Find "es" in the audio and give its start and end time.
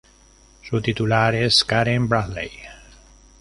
1.35-1.63